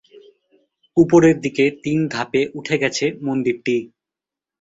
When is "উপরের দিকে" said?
0.97-1.65